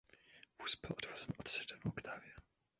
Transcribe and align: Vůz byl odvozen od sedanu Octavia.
Vůz 0.59 0.75
byl 0.81 0.95
odvozen 0.99 1.27
od 1.37 1.47
sedanu 1.47 1.81
Octavia. 1.85 2.35